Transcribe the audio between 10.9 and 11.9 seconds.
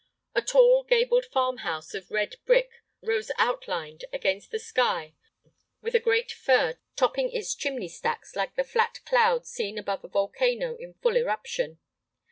full eruption.